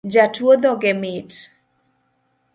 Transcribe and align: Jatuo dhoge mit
Jatuo 0.13 0.55
dhoge 0.61 0.93
mit 1.01 1.31